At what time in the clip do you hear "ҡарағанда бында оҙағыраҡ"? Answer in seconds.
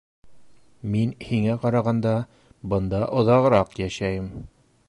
1.67-3.81